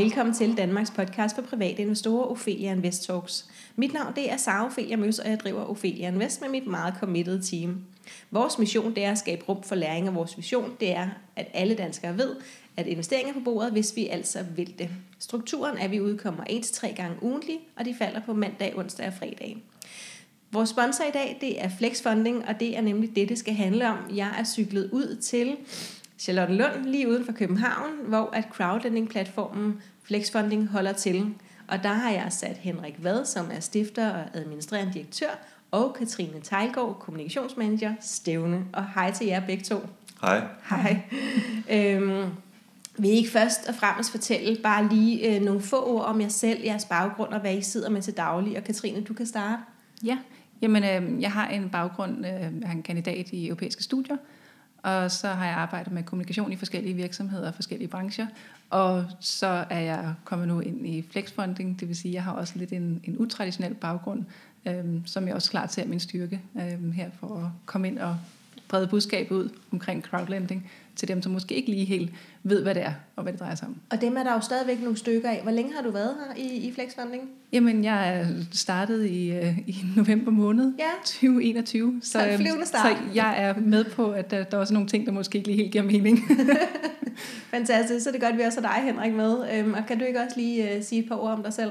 [0.00, 3.46] Velkommen til Danmarks podcast for private investorer, Ophelia Invest Talks.
[3.76, 6.94] Mit navn det er Sara Ophelia Møs, og jeg driver Ophelia Invest med mit meget
[7.00, 7.84] committed team.
[8.30, 11.46] Vores mission det er at skabe rum for læring, og vores vision det er, at
[11.54, 12.36] alle danskere ved,
[12.76, 14.88] at investeringer på bordet, hvis vi altså vil det.
[15.18, 19.12] Strukturen er, at vi udkommer 1-3 gange ugentlig, og de falder på mandag, onsdag og
[19.18, 19.56] fredag.
[20.52, 23.54] Vores sponsor i dag, det er Flex Funding, og det er nemlig det, det skal
[23.54, 23.98] handle om.
[24.14, 25.56] Jeg er cyklet ud til
[26.20, 31.34] Charlotte Lund, lige uden for København, hvor at crowdlending-platformen Flex Funding holder til.
[31.68, 35.30] Og der har jeg sat Henrik Vad, som er stifter og administrerende direktør,
[35.70, 38.64] og Katrine Tejlgaard, kommunikationsmanager, stævne.
[38.72, 39.80] Og hej til jer begge to.
[40.20, 40.42] Hej.
[40.70, 41.02] Hej.
[41.70, 42.24] øhm,
[42.98, 46.28] vil I ikke først og fremmest fortælle bare lige øh, nogle få ord om jer
[46.28, 48.56] selv, jeres baggrund og hvad I sidder med til daglig?
[48.56, 49.62] Og Katrine, du kan starte.
[50.04, 50.18] Ja,
[50.62, 54.16] jamen øh, jeg har en baggrund, øh, jeg er en kandidat i europæiske studier,
[54.82, 58.26] og så har jeg arbejdet med kommunikation i forskellige virksomheder og forskellige brancher.
[58.70, 62.32] Og så er jeg kommet nu ind i flexfunding, det vil sige, at jeg har
[62.32, 64.24] også lidt en, en utraditionel baggrund,
[64.66, 68.16] øhm, som jeg også klart ser min styrke øhm, her for at komme ind og
[68.68, 72.10] brede budskabet ud omkring crowdlending til dem, som måske ikke lige helt
[72.42, 73.76] ved, hvad det er og hvad det drejer sig om.
[73.90, 75.40] Og dem er der jo stadigvæk nogle stykker af.
[75.42, 77.22] Hvor længe har du været her i, i Flexfunding?
[77.52, 80.90] Jamen, jeg er startet i, uh, i november måned ja.
[81.04, 82.00] 2021.
[82.02, 85.06] Så, så, øhm, så jeg er med på, at der, der er også nogle ting,
[85.06, 86.18] der måske ikke lige helt giver mening.
[87.50, 88.04] Fantastisk.
[88.04, 89.36] Så det er godt, at vi også har dig, Henrik, med.
[89.54, 91.70] Øhm, og kan du ikke også lige uh, sige et par ord om dig selv?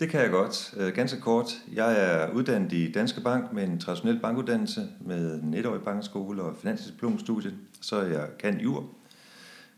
[0.00, 0.74] Det kan jeg godt.
[0.76, 1.46] Øh, ganske kort.
[1.72, 6.56] Jeg er uddannet i Danske Bank med en traditionel bankuddannelse med en etårig bankskole og
[6.56, 7.52] finansdiplomstudie.
[7.80, 8.86] Så er jeg kan jur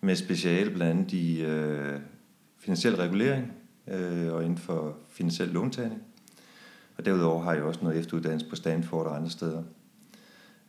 [0.01, 2.01] med speciale blandt andet i øh,
[2.59, 3.53] finansiel regulering
[3.89, 6.03] øh, og inden for finansiel låntagning.
[6.99, 9.63] Og derudover har jeg også noget efteruddannelse på Stanford og andre steder.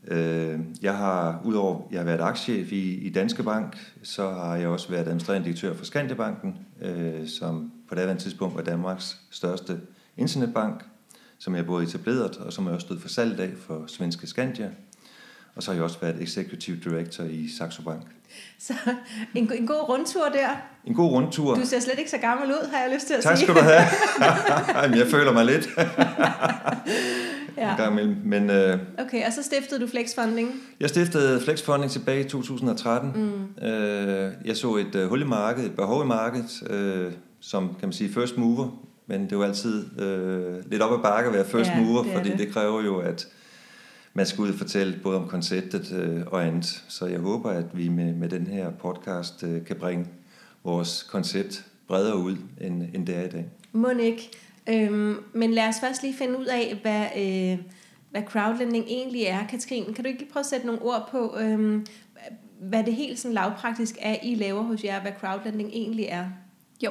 [0.08, 4.68] Øh, jeg har, udover jeg har været aktiechef i, i Danske Bank, så har jeg
[4.68, 9.80] også været administrerende direktør for Skandiabanken, øh, som på daværende tidspunkt var Danmarks største
[10.18, 10.84] internetbank,
[11.40, 14.70] som jeg både etableret, og som jeg også stod for salg af for svenske Skandia.
[15.56, 18.02] Og så har jeg også været executive director i Saxo Bank.
[18.60, 18.74] Så
[19.36, 20.50] en, en god rundtur der.
[20.86, 21.56] En god rundtur.
[21.56, 23.48] Du ser slet ikke så gammel ud, har jeg lyst til at tak sige.
[23.48, 23.84] Tak skal du have.
[24.84, 25.70] Jamen, jeg føler mig lidt.
[27.58, 27.72] ja.
[27.72, 28.16] En gang imellem.
[28.24, 30.52] Men, øh, okay, og så stiftede du Flex Funding?
[30.80, 33.12] Jeg stiftede Flex Funding tilbage i 2013.
[33.16, 33.66] Mm.
[33.68, 37.12] Øh, jeg så et øh, hul i markedet, et behov i markedet, øh,
[37.44, 38.70] som kan man sige first mover.
[39.08, 42.04] Men det er jo altid øh, lidt op ad bakke at være first ja, mover,
[42.04, 42.40] det fordi det.
[42.40, 43.28] det kræver jo, at
[44.14, 46.84] man skal ud og fortælle både om konceptet øh, og andet.
[46.88, 50.06] Så jeg håber, at vi med, med den her podcast øh, kan bringe
[50.64, 53.46] vores koncept bredere ud, end, end det er i dag.
[53.72, 54.30] Må ikke.
[54.70, 57.66] Øhm, men lad os først lige finde ud af, hvad, øh,
[58.12, 59.48] hvad crowdlending egentlig er.
[59.48, 61.82] Katrine, kan du ikke lige prøve at sætte nogle ord på, øh,
[62.60, 66.26] hvad det helt sådan lavpraktisk er, I laver hos jer, hvad crowdlending egentlig er?
[66.84, 66.90] Jo,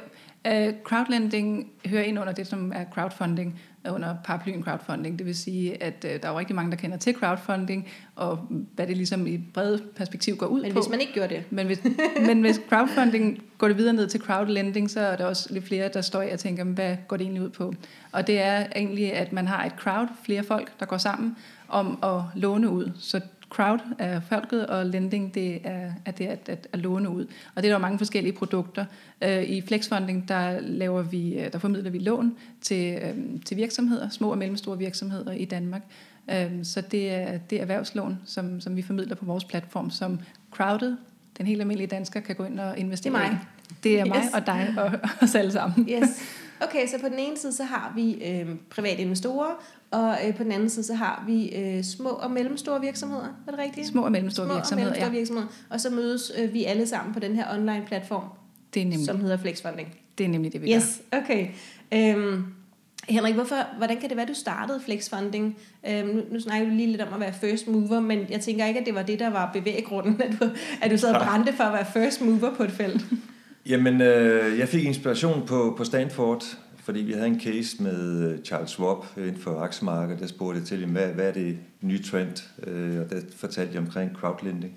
[0.49, 3.61] uh, crowdlending hører ind under det, som er crowdfunding,
[3.91, 5.19] under paraplyen crowdfunding.
[5.19, 8.37] Det vil sige, at uh, der er jo rigtig mange, der kender til crowdfunding, og
[8.75, 10.75] hvad det ligesom i bredt perspektiv går ud men på.
[10.75, 11.45] Men hvis man ikke gør det.
[11.51, 11.81] Men hvis,
[12.27, 15.89] men hvis crowdfunding går det videre ned til crowdlending, så er der også lidt flere,
[15.89, 17.75] der står og tænker, hvad går det egentlig ud på?
[18.13, 21.37] Og det er egentlig, at man har et crowd, flere folk, der går sammen
[21.69, 22.91] om at låne ud.
[22.99, 23.21] Så
[23.53, 27.27] crowd er folket, og lending det er, er det at, at, at låne ud.
[27.55, 28.85] Og det er der mange forskellige produkter.
[29.25, 34.31] Uh, I Flexfunding, der, laver vi, der formidler vi lån til, um, til virksomheder, små
[34.31, 35.83] og mellemstore virksomheder i Danmark.
[36.63, 40.21] Så det er, det er erhvervslån, som, som vi formidler på vores platform, som
[40.51, 40.97] crowded,
[41.39, 43.39] den helt almindelige dansker, kan gå ind og investere Det er mig.
[43.71, 43.75] I.
[43.83, 44.35] Det er mig yes.
[44.35, 44.91] og dig og
[45.23, 45.89] os alle sammen.
[45.91, 46.23] Yes.
[46.63, 50.43] Okay, så på den ene side, så har vi øh, private investorer, og øh, på
[50.43, 53.25] den anden side, så har vi øh, små og mellemstore virksomheder.
[53.47, 53.87] Er det rigtigt?
[53.87, 55.19] Små og mellemstore små virksomheder, og mellemstore ja.
[55.19, 55.49] virksomheder.
[55.71, 58.25] Og så mødes øh, vi alle sammen på den her online platform,
[58.75, 59.07] det er nemlig.
[59.07, 59.97] som hedder Flexfunding.
[60.19, 61.03] Det er nemlig det, vi yes.
[61.11, 61.19] gør.
[61.19, 61.49] okay.
[61.95, 62.45] Øhm,
[63.09, 65.57] Henrik, hvorfor, hvordan kan det være, du startede Flexfunding?
[65.89, 68.67] Øhm, nu, nu snakker du lige lidt om at være first mover, men jeg tænker
[68.67, 70.51] ikke, at det var det, der var bevæggrunden, at du,
[70.83, 73.05] at du sad og brændte for at være first mover på et felt.
[73.67, 76.43] Jamen, øh, jeg fik inspiration på, på Stanford,
[76.85, 80.67] fordi vi havde en case med øh, Charles Schwab inden for aktiemarkedet, der spurgte jeg
[80.67, 82.67] til, hvad, hvad er det nye trend?
[82.67, 84.75] Øh, og der fortalte jeg omkring crowdlending.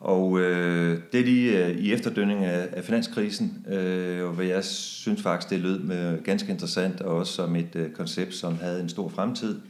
[0.00, 4.64] Og øh, det er lige øh, i efterdønning af, af finanskrisen, øh, og hvad jeg
[4.64, 8.80] synes faktisk, det lød med ganske interessant, og også som et øh, koncept, som havde
[8.80, 9.60] en stor fremtid.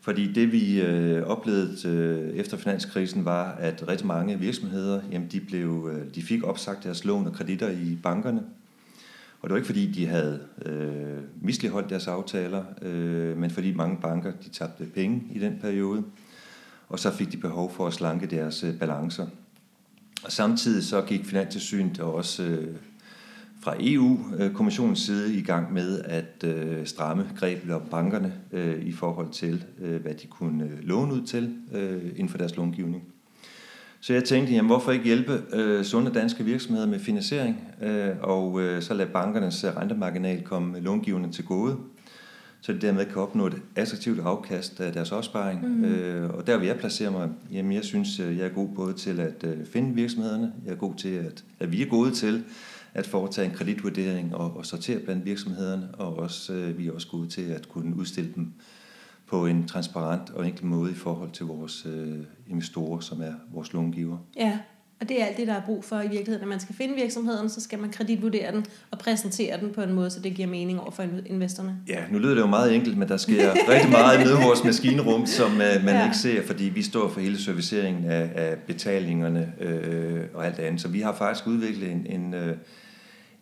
[0.00, 5.40] Fordi det vi øh, oplevede øh, efter finanskrisen var, at rigtig mange virksomheder, jamen, de,
[5.40, 8.42] blev, øh, de fik opsagt deres lån og kreditter i bankerne.
[9.40, 13.98] Og det var ikke fordi, de havde øh, misligeholdt deres aftaler, øh, men fordi mange
[14.02, 16.04] banker de tabte penge i den periode.
[16.88, 19.26] Og så fik de behov for at slanke deres øh, balancer.
[20.24, 22.76] Og samtidig så gik Finanstilsynet også øh,
[23.68, 29.30] fra EU-kommissionens side i gang med at øh, stramme grebet om bankerne øh, i forhold
[29.30, 33.02] til, øh, hvad de kunne øh, låne ud til øh, inden for deres långivning.
[34.00, 38.60] Så jeg tænkte, jamen, hvorfor ikke hjælpe øh, sunde danske virksomheder med finansiering, øh, og
[38.60, 41.76] øh, så lade bankernes rentemarginal komme långiverne til gode,
[42.60, 45.78] så de dermed kan opnå et attraktivt afkast af deres opsparing.
[45.78, 45.84] Mm.
[45.84, 49.20] Øh, og der vil jeg placere mig, jamen jeg synes, jeg er god både til
[49.20, 52.44] at øh, finde virksomhederne, jeg er god til at, at vi er gode til
[52.94, 57.08] at foretage en kreditvurdering og, og sortere blandt virksomhederne, og også, øh, vi er også
[57.08, 58.52] gode til at kunne udstille dem
[59.26, 63.72] på en transparent og enkel måde i forhold til vores øh, investorer, som er vores
[63.72, 64.18] långiver.
[64.36, 64.58] Ja,
[65.00, 66.40] og det er alt det, der er brug for i virkeligheden.
[66.40, 69.92] Når man skal finde virksomheden, så skal man kreditvurdere den og præsentere den på en
[69.92, 71.76] måde, så det giver mening over for investorerne.
[71.88, 74.64] Ja, nu lyder det jo meget enkelt, men der sker rigtig meget nede i vores
[74.64, 76.04] maskinrum, som uh, man ja.
[76.04, 80.80] ikke ser, fordi vi står for hele serviceringen af, af betalingerne øh, og alt andet.
[80.80, 82.56] Så vi har faktisk udviklet en, en, øh,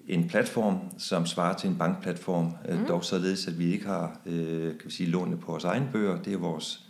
[0.08, 2.86] en platform, som svarer til en bankplatform, mm.
[2.88, 6.22] dog således, at vi ikke har øh, kan vi sige, lånene på vores egne bøger.
[6.22, 6.80] Det er vores,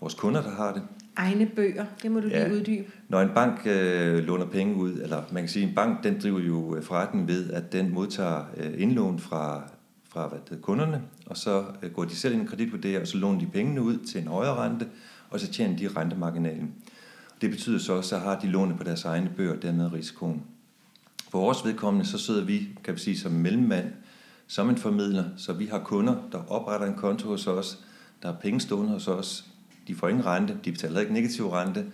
[0.00, 0.82] vores kunder, der har det.
[1.16, 2.48] Egne bøger, det må du ja.
[2.48, 2.92] lige uddybe.
[3.08, 6.40] Når en bank øh, låner penge ud, eller man kan sige, en bank den driver
[6.40, 9.62] jo øh, forretning ved, at den modtager øh, indlån fra,
[10.08, 13.16] fra hvad det, kunderne, og så øh, går de selv ind i kreditvurderer, og så
[13.16, 14.86] låner de pengene ud til en højere rente,
[15.30, 16.74] og så tjener de rentemarginalen.
[17.40, 20.42] Det betyder så, at så har de lånet på deres egne bøger, dermed risikoen.
[21.30, 23.86] For vores vedkommende, så sidder vi, kan vi sige, som mellemmand,
[24.46, 27.78] som en formidler, så vi har kunder, der opretter en konto hos os,
[28.22, 29.51] der er penge stående hos os,
[29.88, 31.84] de får ingen rente, de betaler ikke negativ rente,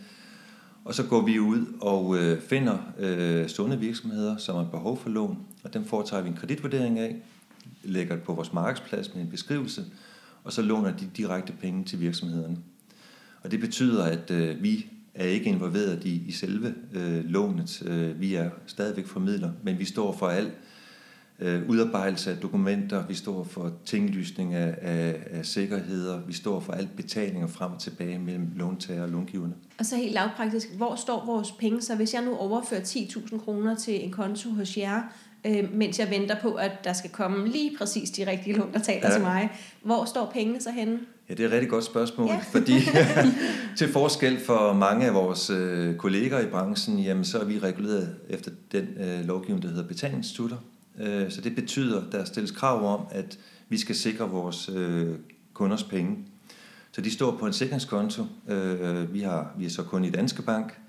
[0.85, 5.11] og så går vi ud og øh, finder øh, sunde virksomheder, som har behov for
[5.11, 7.17] lån, og dem foretager vi en kreditvurdering af,
[7.83, 9.85] lægger det på vores markedsplads med en beskrivelse,
[10.45, 12.57] og så låner de direkte penge til virksomhederne.
[13.43, 17.83] Og det betyder, at øh, vi er ikke involveret i, i selve øh, lånet.
[17.87, 20.51] Øh, vi er stadigvæk formidler, men vi står for al
[21.41, 26.73] øh, udarbejdelse af dokumenter, vi står for tinglysning af, af, af sikkerheder, vi står for
[26.73, 29.55] alt betalinger frem og tilbage mellem låntager og långiverne.
[29.79, 31.83] Og så helt lavpraktisk, hvor står vores penge?
[31.83, 35.03] Så hvis jeg nu overfører 10.000 kroner til en konto hos jer,
[35.47, 38.79] øh, mens jeg venter på, at der skal komme lige præcis de rigtige lån, der
[38.79, 39.13] taler ja.
[39.13, 39.51] til mig,
[39.83, 40.99] hvor står pengene så henne?
[41.29, 42.41] Ja, det er et rigtig godt spørgsmål, ja.
[42.59, 42.75] fordi
[43.79, 48.17] til forskel for mange af vores øh, kolleger i branchen, jamen, så er vi reguleret
[48.29, 50.57] efter den øh, lovgivning, der hedder betalingsinstitutter.
[51.01, 55.15] Øh, så det betyder, at der stilles krav om, at vi skal sikre vores øh,
[55.53, 56.17] kunders penge.
[56.93, 58.25] Så de står på en sikringskonto.
[58.49, 60.81] Øh, vi, har, vi er så kun i Danske Bank.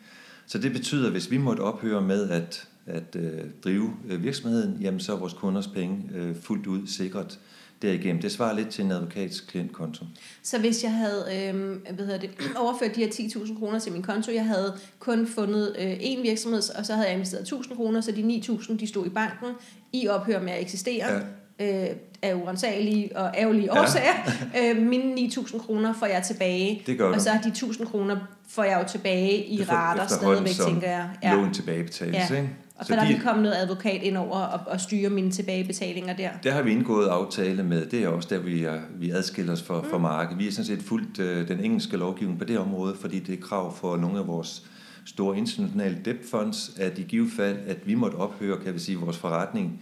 [0.46, 4.78] Så det betyder, at hvis vi måtte ophøre med at, at øh, drive øh, virksomheden,
[4.82, 7.40] jamen så er vores kunders penge øh, fuldt ud sikret
[7.82, 8.22] derigennem.
[8.22, 10.06] Det svarer lidt til en advokats klientkonto.
[10.44, 12.30] Så hvis jeg havde øh, hvad hedder det,
[12.64, 16.76] overført de her 10.000 kroner til min konto, jeg havde kun fundet øh, én virksomhed,
[16.78, 19.48] og så havde jeg investeret 1.000 kroner, så de 9.000 de stod i banken,
[19.94, 21.20] i ophør med at eksistere, ja.
[21.60, 21.88] Øh,
[22.22, 23.82] af uansagelige og ærgerlige ja.
[23.82, 24.14] årsager.
[24.60, 28.18] øh, mine 9.000 kroner får jeg tilbage, det gør og så de 1.000 kroner
[28.50, 31.10] får jeg jo tilbage i rater stadigvæk, tænker jeg.
[31.24, 31.34] Ja.
[31.34, 32.36] lån tilbagebetales, ja.
[32.36, 32.50] ikke?
[32.80, 35.32] Og så, så der de, er kommet noget advokat ind over og, og styre mine
[35.32, 36.30] tilbagebetalinger der?
[36.44, 39.62] Der har vi indgået aftale med, det er også der, vi, er, vi adskiller os
[39.62, 39.90] for, mm.
[39.90, 40.40] for markedet.
[40.40, 43.42] Vi er sådan set fuldt øh, den engelske lovgivning på det område, fordi det er
[43.42, 44.64] krav for nogle af vores
[45.06, 48.98] store internationale debt funds, at i givet fald, at vi måtte ophøre, kan vi sige,
[48.98, 49.82] vores forretning,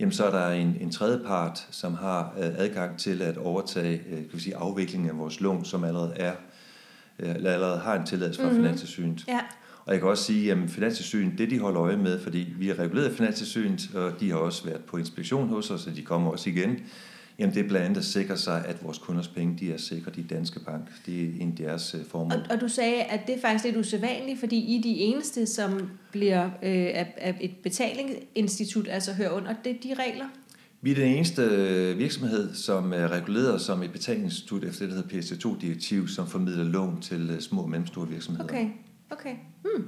[0.00, 4.02] jamen så er der en, en tredje part, som har øh, adgang til at overtage
[4.10, 6.32] øh, kan vi sige, afviklingen af vores lån, som allerede er
[7.18, 8.64] eller allerede har en tilladelse fra mm-hmm.
[8.64, 9.24] Finanstilsynet.
[9.28, 9.40] Ja.
[9.84, 12.78] Og jeg kan også sige, at Finanstilsynet, det de holder øje med, fordi vi er
[12.78, 16.30] reguleret af Finanstilsynet, og de har også været på inspektion hos os, og de kommer
[16.30, 16.78] også igen,
[17.38, 20.16] Jamen det er blandt andet at sikre sig, at vores kunders penge de er sikret
[20.16, 20.82] i Danske Bank.
[21.06, 22.32] Det er en af deres øh, formål.
[22.32, 25.46] Og, og du sagde, at det er faktisk lidt usædvanligt, fordi I er de eneste,
[25.46, 30.26] som bliver øh, af, af et betalingsinstitut, altså hører under det, de regler?
[30.80, 35.02] Vi er den eneste øh, virksomhed, som er reguleret som et betalingsinstitut efter det, der
[35.02, 38.44] hedder PS2-direktiv, som formidler lån til øh, små og mellemstore virksomheder.
[38.44, 38.68] Okay,
[39.10, 39.34] okay.
[39.62, 39.84] Hmm.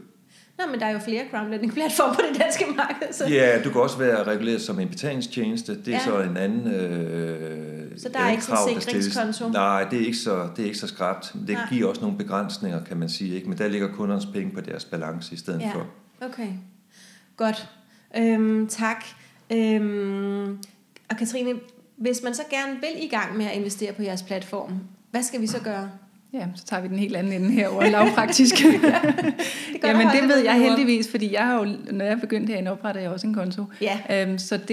[0.58, 3.12] Nå, men der er jo flere crowdlending-platforme på det danske marked.
[3.12, 3.26] Så.
[3.26, 5.84] Ja, du kan også være reguleret som en betalingstjeneste.
[5.84, 6.04] Det er ja.
[6.04, 9.48] så en anden øh, Så der er ikke krav, en sikringskonto?
[9.48, 11.32] Nej, det er ikke så, det er ikke så skrabt.
[11.46, 11.66] Det Nej.
[11.70, 13.34] giver også nogle begrænsninger, kan man sige.
[13.34, 13.48] Ikke?
[13.48, 15.72] Men der ligger kundernes penge på deres balance i stedet ja.
[15.74, 15.86] for.
[16.20, 16.48] Okay,
[17.36, 17.68] godt.
[18.16, 19.04] Øhm, tak.
[19.52, 20.58] Øhm,
[21.10, 21.54] og Katrine,
[21.96, 25.40] hvis man så gerne vil i gang med at investere på jeres platform, hvad skal
[25.40, 25.90] vi så gøre?
[26.32, 28.54] Ja, så tager vi den helt anden ende herover, lavpraktisk.
[28.64, 29.34] ja, det
[29.84, 33.12] Jamen det ved jeg heldigvis, fordi jeg har jo, når jeg begyndte herinde, oprettede jeg
[33.12, 33.64] også en konto.
[33.80, 33.98] Ja.
[34.10, 34.68] Øhm, så det,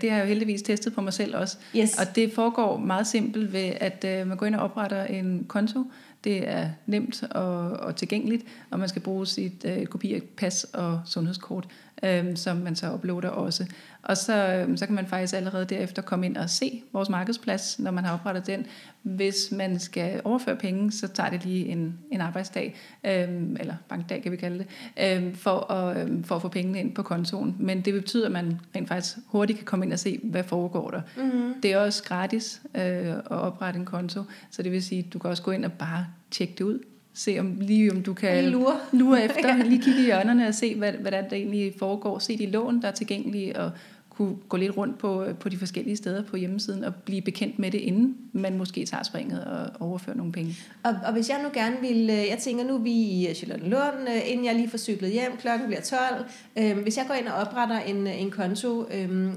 [0.00, 1.56] det har jeg jo heldigvis testet på mig selv også.
[1.76, 1.98] Yes.
[1.98, 5.84] Og det foregår meget simpelt ved, at øh, man går ind og opretter en konto.
[6.24, 10.64] Det er nemt og, og tilgængeligt, og man skal bruge sit øh, kopi af pas
[10.64, 11.66] og sundhedskort.
[12.02, 13.66] Øh, som man så uploader også.
[14.02, 17.78] Og så, øh, så kan man faktisk allerede derefter komme ind og se vores markedsplads,
[17.78, 18.66] når man har oprettet den.
[19.02, 23.28] Hvis man skal overføre penge, så tager det lige en, en arbejdsdag, øh,
[23.60, 24.66] eller bankdag kan vi kalde det,
[25.00, 27.56] øh, for, at, øh, for at få pengene ind på kontoen.
[27.58, 30.90] Men det betyder, at man rent faktisk hurtigt kan komme ind og se, hvad foregår
[30.90, 31.00] der.
[31.16, 31.60] Mm-hmm.
[31.62, 35.18] Det er også gratis øh, at oprette en konto, så det vil sige, at du
[35.18, 36.78] kan også gå ind og bare tjekke det ud
[37.14, 38.76] se om lige om du kan lure.
[38.92, 42.18] lure efter, lige kigge i hjørnerne og se, hvad, hvad der, egentlig foregår.
[42.18, 43.70] Se de lån, der er tilgængelige, og
[44.10, 47.70] kunne gå lidt rundt på, på de forskellige steder på hjemmesiden og blive bekendt med
[47.70, 50.56] det, inden man måske tager springet og overfører nogle penge.
[50.82, 54.08] Og, og hvis jeg nu gerne vil, øh, jeg tænker nu er vi i Charlottenlund,
[54.08, 56.24] øh, inden jeg lige får cyklet hjem, klokken bliver 12,
[56.58, 59.28] øh, hvis jeg går ind og opretter en, en konto, øh,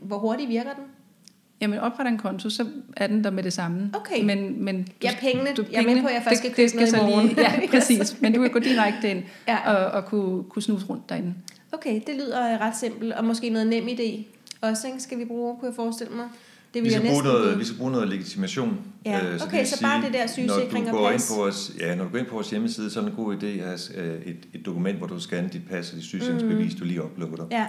[0.00, 0.84] hvor hurtigt virker den?
[1.60, 3.90] Jamen opretter en konto, så er den der med det samme.
[3.94, 4.24] Okay.
[4.24, 6.54] Men, men du, ja, pengene, du, pengene, jeg er med på, at jeg først skal
[6.54, 7.28] købe noget i morgen.
[7.28, 8.16] Lige, ja, præcis.
[8.20, 9.74] Men du kan gå direkte ind ja.
[9.74, 11.34] og, og kunne, kunne snuse rundt derinde.
[11.72, 14.24] Okay, det lyder ret simpelt, og måske noget nem idé
[14.60, 15.00] også, ikke?
[15.00, 16.26] skal vi bruge, kunne jeg forestille mig.
[16.74, 18.78] Det vi, skal bruge noget, vi skal bruge noget legitimation.
[19.04, 19.24] Ja.
[19.24, 21.30] Øh, så okay, så sige, bare det der sygesikring og pas.
[21.30, 23.16] Ind på vores, ja, når du går ind på vores hjemmeside, så er det en
[23.16, 26.04] god idé at have øh, et, et dokument, hvor du scanner dit pas og dit
[26.04, 26.78] sygesikringsbevis, mm.
[26.78, 27.46] du lige uploader.
[27.50, 27.66] Ja.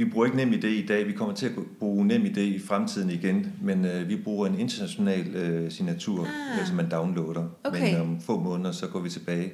[0.00, 2.58] Vi bruger ikke nem idé i dag, vi kommer til at bruge nem idé i
[2.58, 6.66] fremtiden igen, men øh, vi bruger en international øh, signatur, ah.
[6.66, 7.44] som man downloader.
[7.64, 7.92] Okay.
[7.92, 9.52] Men om få måneder, så går vi tilbage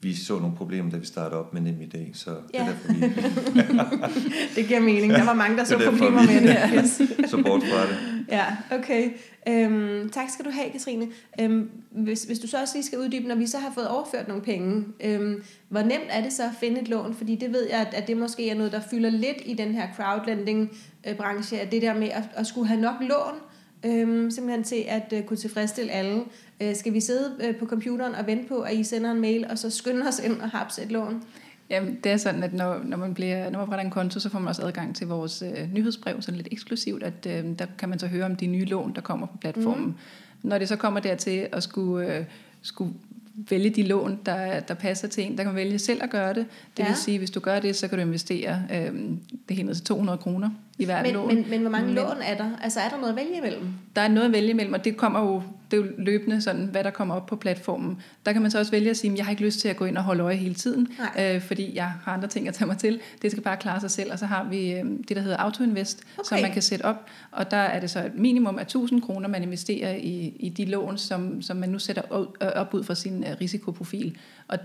[0.00, 2.58] vi så nogle problemer, da vi startede op med NemID, så ja.
[2.58, 3.00] det er derfor, vi...
[4.56, 5.12] det giver mening.
[5.12, 6.86] Der var mange, der så problemer vi, med det her.
[7.26, 7.96] Så bort fra det.
[8.28, 9.10] Ja, okay.
[9.48, 11.08] Øhm, tak skal du have, Katrine.
[11.40, 14.28] Øhm, hvis, hvis du så også lige skal uddybe, når vi så har fået overført
[14.28, 17.14] nogle penge, øhm, hvor nemt er det så at finde et lån?
[17.14, 19.72] Fordi det ved jeg, at, at det måske er noget, der fylder lidt i den
[19.74, 23.34] her crowdlending-branche, at det der med at, at skulle have nok lån,
[23.84, 26.22] øhm, simpelthen til at uh, kunne tilfredsstille alle.
[26.60, 29.46] Øh, skal vi sidde uh, på computeren og vente på, at I sender en mail,
[29.50, 31.22] og så skynde os ind og hapse et lån?
[31.70, 34.28] Jamen, det er sådan, at når, når man bliver, når man opretter en konto, så
[34.28, 37.88] får man også adgang til vores øh, nyhedsbrev, sådan lidt eksklusivt, at øh, der kan
[37.88, 39.86] man så høre om de nye lån, der kommer på platformen.
[39.86, 39.94] Mm.
[40.42, 42.24] Når det så kommer dertil at skulle, øh,
[42.62, 42.94] skulle
[43.50, 45.38] vælge de lån, der, der passer til en.
[45.38, 46.46] Der kan vælge selv at gøre det.
[46.76, 46.88] Det ja.
[46.88, 49.00] vil sige, hvis du gør det, så kan du investere øh,
[49.48, 51.34] det hele til 200 kroner i hvert men, lån.
[51.34, 52.50] Men, men hvor mange men, lån er der?
[52.62, 53.68] Altså er der noget at vælge imellem?
[53.96, 56.66] Der er noget at vælge imellem, og det kommer jo, det er jo løbende, sådan,
[56.66, 58.02] hvad der kommer op på platformen.
[58.26, 59.76] Der kan man så også vælge at sige, at jeg har ikke lyst til at
[59.76, 60.88] gå ind og holde øje hele tiden,
[61.20, 63.00] øh, fordi jeg har andre ting at tage mig til.
[63.22, 66.02] Det skal bare klare sig selv, og så har vi øh, det, der hedder AutoInvest,
[66.18, 66.28] okay.
[66.28, 69.28] som man kan sætte op, og der er det så et minimum af 1000 kroner,
[69.28, 72.02] man investerer i, i de lån, som, som man nu sætter
[72.40, 74.16] op ud fra sin uh, risikoprofil.
[74.48, 74.58] Og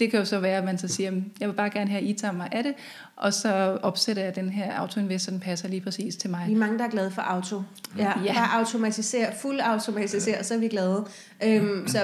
[0.00, 2.08] det kan jo så være, at man så siger, jeg vil bare gerne have, at
[2.08, 2.74] I tager mig af det,
[3.16, 6.44] og så opsætter jeg den her autoinvestor, den passer lige præcis til mig.
[6.46, 7.62] Vi er mange, der er glade for auto.
[7.98, 8.32] Ja, ja.
[8.32, 11.06] Bare automatisere, fuld automatisere, så er vi glade.
[11.44, 11.98] Øhm, så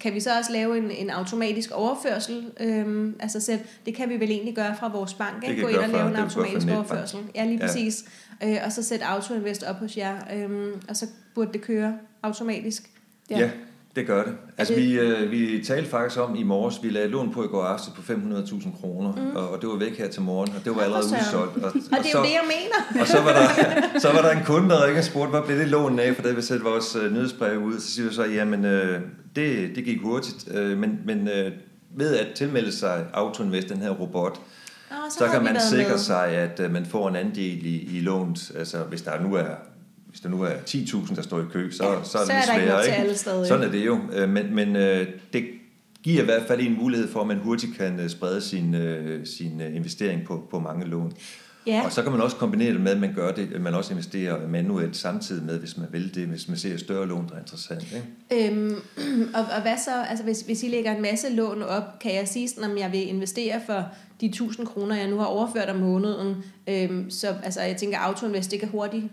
[0.00, 2.50] kan vi så også lave en, en automatisk overførsel?
[2.60, 5.62] Øhm, altså selv, det kan vi vel egentlig gøre fra vores bank, ikke?
[5.62, 7.18] gå ind og lave en automatisk overførsel.
[7.34, 8.04] Ja, lige præcis.
[8.42, 8.50] Ja.
[8.50, 12.90] Øh, og så sætte autoinvest op hos jer, øhm, og så burde det køre automatisk.
[13.30, 13.38] Ja.
[13.38, 13.50] ja.
[13.96, 14.32] Det gør det.
[14.58, 14.82] Altså, det...
[14.82, 17.92] Vi, øh, vi talte faktisk om i morges, vi lagde lån på i går aftes
[17.96, 19.36] på 500.000 kroner, mm.
[19.36, 21.56] og, og det var væk her til morgen, og det var allerede udsolgt.
[21.56, 23.00] Og, og, og det er så, jo det, jeg mener.
[23.02, 25.58] og så var, der, så var der en kunde, der ikke har spurgt, hvad blev
[25.58, 28.24] det lån af, for det vi sætte vores øh, nyhedsbrev ud, så siger vi så,
[28.24, 29.00] jamen, øh,
[29.36, 31.52] det, det gik hurtigt, øh, men, men øh,
[31.96, 34.40] ved at tilmelde sig AutoInvest, den her robot,
[34.90, 35.98] Oh, så, så kan man sikre med.
[35.98, 38.52] sig, at uh, man får en andel i, i lånet.
[38.58, 39.44] Altså, hvis der nu er
[40.10, 42.32] hvis der nu er 10.000, der står i kø, så, ja, så er det så
[42.32, 42.86] er lidt sværere.
[42.86, 42.96] Ikke?
[42.96, 43.98] Alle steder, Sådan er det jo.
[44.12, 45.44] Øh, men, men øh, det
[46.02, 48.76] giver i hvert fald en mulighed for, at man hurtigt kan øh, sprede sin,
[49.24, 51.12] sin investering på, på mange lån.
[51.66, 51.82] Ja.
[51.84, 53.92] Og så kan man også kombinere det med, at man gør det, at man også
[53.92, 57.38] investerer manuelt samtidig med, hvis man vil det, hvis man ser større lån, der er
[57.38, 57.86] interessant.
[58.30, 58.48] Ikke?
[58.48, 58.74] Øhm,
[59.34, 62.28] og, og hvad så, altså hvis, hvis I lægger en masse lån op, kan jeg
[62.28, 63.84] sige sådan, om jeg vil investere for
[64.20, 66.36] de 1000 kroner, jeg nu har overført om måneden,
[66.68, 69.04] øhm, så altså, jeg tænker, autoinvest, det kan hurtigt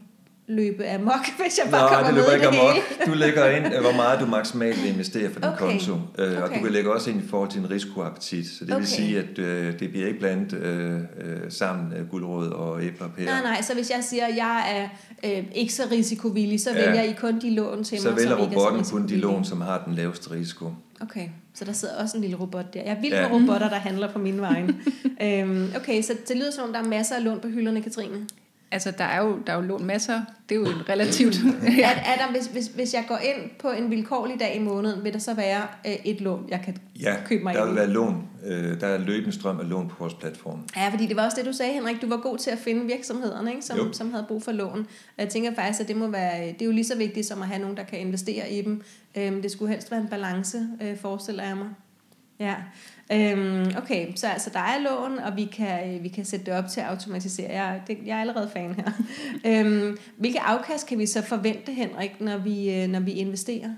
[0.48, 3.06] løbe amok, hvis jeg bare Nej, kommer det løber med ikke amok.
[3.06, 5.60] Du lægger ind, hvor meget du maksimalt vil investere for din okay.
[5.60, 5.94] konto.
[5.94, 6.42] Øh, okay.
[6.42, 8.48] Og du kan lægge også ind i forhold til en risikoappetit.
[8.48, 8.80] Så det okay.
[8.80, 11.02] vil sige, at øh, det bliver ikke blandt øh, øh,
[11.50, 13.26] sammen øh, guldråd og æbler og pærer.
[13.26, 14.90] Nej, nej, så hvis jeg siger, at jeg
[15.24, 16.86] er øh, ikke så risikovillig, så ja.
[16.86, 19.84] vælger I kun de lån til så mig, vælger robotten kun de lån, som har
[19.86, 20.72] den laveste risiko.
[21.02, 22.82] Okay, så der sidder også en lille robot der.
[22.82, 23.30] Jeg er vild ja.
[23.30, 24.64] med robotter, der handler på min vej.
[25.24, 28.28] øhm, okay, så det lyder som om, der er masser af lån på hylderne, Katrine.
[28.72, 30.22] Altså, der er jo, der er jo lån masser.
[30.50, 31.36] Det er jo en relativt...
[31.78, 31.90] ja.
[32.18, 35.20] der, hvis, hvis, hvis jeg går ind på en vilkårlig dag i måneden, vil der
[35.20, 38.28] så være øh, et lån, jeg kan ja, købe mig der vil være lån.
[38.46, 40.60] Øh, der er løbende strøm af lån på vores platform.
[40.76, 42.02] Ja, fordi det var også det, du sagde, Henrik.
[42.02, 43.66] Du var god til at finde virksomhederne, ikke?
[43.66, 44.80] Som, som havde brug for lån.
[45.18, 46.48] Og jeg tænker faktisk, at det må være...
[46.48, 48.82] Det er jo lige så vigtigt som at have nogen, der kan investere i dem.
[49.18, 51.70] Øh, det skulle helst være en balance, øh, forestiller jeg mig.
[52.40, 52.56] Ja,
[53.12, 56.54] øhm, okay, så altså, der er lån, og vi kan, øh, vi kan sætte det
[56.54, 57.52] op til at automatisere.
[57.52, 58.92] Jeg, det, jeg er allerede fan her.
[59.66, 63.70] øhm, hvilke afkast kan vi så forvente, Henrik, når vi, øh, når vi investerer?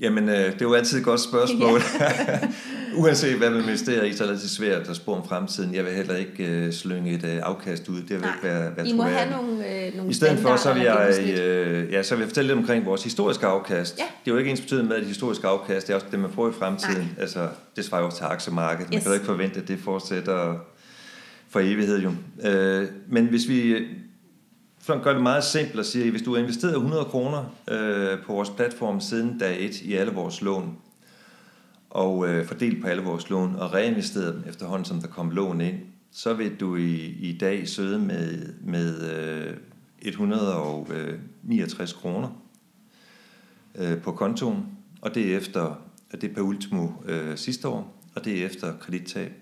[0.00, 1.80] Jamen, øh, det er jo altid et godt spørgsmål.
[2.98, 5.74] Uanset hvad man investerer i, så er det altid svært at spå om fremtiden.
[5.74, 7.96] Jeg vil heller ikke øh, slynge et øh, afkast ud.
[8.00, 10.56] Det vil Nej, ikke være, være I må have nogle, øh, nogle I stedet for,
[10.56, 13.98] så vil, jeg, øh, ja, så vil jeg fortælle lidt omkring vores historiske afkast.
[13.98, 14.04] Ja.
[14.24, 16.18] Det er jo ikke ens betydende med, at det historiske afkast det er også det,
[16.20, 16.96] man får i fremtiden.
[16.96, 17.06] Nej.
[17.20, 18.90] Altså, det svarer jo også til aktiemarkedet.
[18.90, 19.02] Man Yes.
[19.02, 20.56] kan jo ikke forvente, at det fortsætter
[21.50, 21.98] for evighed.
[22.02, 22.12] Jo.
[22.50, 23.76] Øh, men hvis vi
[24.82, 27.54] for at gøre det meget simpelt og siger, at hvis du har investeret 100 kroner
[27.70, 30.76] øh, på vores platform siden dag 1 i alle vores lån,
[31.90, 35.60] og øh, fordelt på alle vores lån, og reinvesteret dem efterhånden, som der kom lån
[35.60, 35.78] ind,
[36.10, 39.56] så vil du i, i dag søde med, med øh,
[39.98, 42.28] 169 kroner
[43.74, 44.66] øh, på kontoen,
[45.00, 45.60] og det er efter,
[46.12, 49.32] og det er per ultimo øh, sidste år, og det er efter kredittab.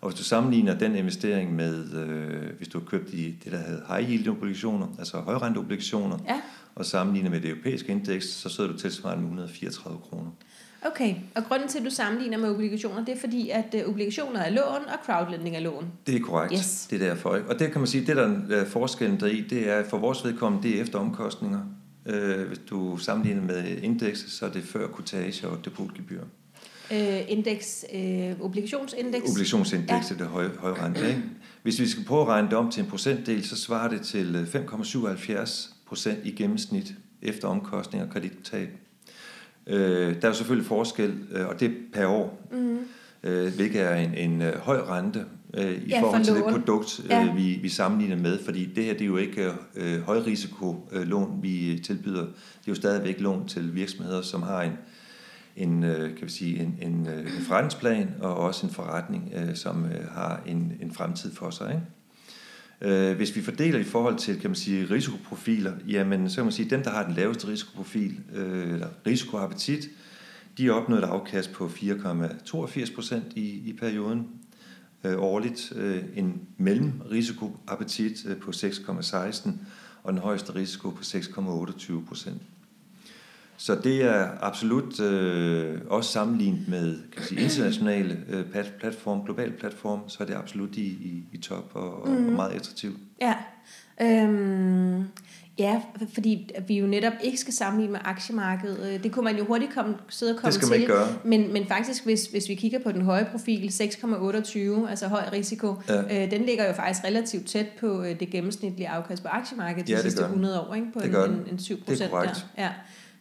[0.00, 3.58] Og hvis du sammenligner den investering med, øh, hvis du har købt i det, der
[3.58, 6.40] hedder high yield obligationer, altså højrenteobligationer, Ja,
[6.74, 10.30] og sammenligner med det europæiske indeks, så sidder du tilsvarende med 134 kroner.
[10.84, 11.14] Okay.
[11.34, 14.50] Og grunden til, at du sammenligner med obligationer, det er fordi, at øh, obligationer er
[14.50, 15.92] lån, og crowdlending er lån.
[16.06, 16.52] Det er korrekt.
[16.52, 16.86] Yes.
[16.90, 17.36] Det er derfor.
[17.36, 17.48] Ikke?
[17.48, 20.24] Og det kan man sige, det der er forskellen der i, det er for vores
[20.24, 21.60] vedkommende, det er efter omkostninger.
[22.06, 26.20] Øh, hvis du sammenligner med indekset, så er det før kortage og depotgebyr.
[26.92, 29.30] Øh, indeks, øh, obligationsindeks.
[29.30, 31.08] Obligationsindeks er det høje, høje rente.
[31.08, 31.22] Ikke?
[31.62, 34.36] Hvis vi skal prøve at regne det om til en procentdel, så svarer det til
[34.36, 38.68] øh, 5,77 procent i gennemsnit efter omkostninger og kredittab.
[39.66, 42.78] Øh, der er jo selvfølgelig forskel, øh, og det er per år, mm.
[43.22, 46.44] øh, hvilket er en, en øh, høj rente øh, i Ja, for forhold til det
[46.44, 47.32] produkt, øh, Ja.
[47.34, 51.38] vi, vi sammenligner med, fordi det her det er jo ikke øh, højrisiko øh, lån,
[51.42, 52.20] vi tilbyder.
[52.20, 52.26] Det
[52.66, 54.72] er jo stadigvæk lån til virksomheder, som har en,
[55.56, 59.54] en, øh, kan vi sige, en, en, øh, en forretningsplan og også en forretning, øh,
[59.54, 61.68] som øh, har en, en fremtid for sig.
[61.68, 61.82] Ikke?
[62.84, 66.52] Øh, Hvis vi fordeler i forhold til kan man sige, risikoprofiler, jamen, så kan man
[66.52, 69.88] sige, at dem, der har den laveste risikoprofil, øh, eller risikoappetit,
[70.58, 74.26] de har opnået et afkast på 4,82 procent i, i perioden
[75.04, 75.72] øh, årligt.
[75.76, 79.50] Øh, en mellemrisikoappetit øh, på 6,16
[80.02, 82.42] og den højeste risiko på 6,28 procent.
[83.56, 89.52] Så det er absolut øh, også sammenlignet med kan sige, internationale øh, plat- platform, globale
[89.52, 92.32] platform, så er det absolut i, i, i top og, og Mhm.
[92.32, 92.96] meget attraktivt.
[93.20, 93.34] Ja.
[94.02, 95.04] Øhm,
[95.58, 95.80] ja,
[96.14, 98.94] fordi vi jo netop ikke skal sammenligne med aktiemarkedet.
[98.94, 100.70] Øh, Det kunne man jo hurtigt komme, sidde og komme Det skal til.
[100.72, 101.08] man ikke gøre.
[101.24, 105.74] Men, men faktisk, hvis, hvis vi kigger på den høje profil, 6,28, altså høj risiko,
[105.88, 106.24] Ja.
[106.24, 109.92] øh, den ligger jo faktisk relativt tæt på øh, det gennemsnitlige afkast på aktiemarkedet de
[109.92, 110.34] Ja, det sidste gør den.
[110.34, 110.86] 100 år, ikke?
[110.92, 112.16] på Det en, en, en 7 Det er procent der.
[112.16, 112.46] korrekt.
[112.58, 112.68] Ja.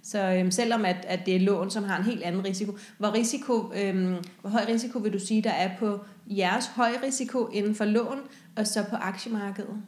[0.03, 3.13] Så øhm, selvom at, at det er lån, som har en helt anden risiko, hvor,
[3.13, 7.75] risiko øhm, hvor høj risiko vil du sige, der er på jeres høj risiko inden
[7.75, 8.19] for lån,
[8.55, 9.81] og så på aktiemarkedet?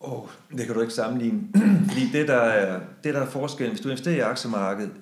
[0.00, 1.40] Oh, det kan du ikke sammenligne.
[1.88, 4.92] Fordi det der, er, det der er forskellen, hvis du investerer i aktiemarkedet,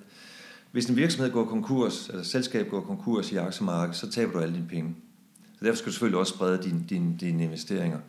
[0.71, 4.39] hvis en virksomhed går konkurs, eller et selskab går konkurs i aktiemarkedet, så taber du
[4.39, 4.95] alle dine penge.
[5.59, 7.99] Så derfor skal du selvfølgelig også sprede dine, dine, dine investeringer.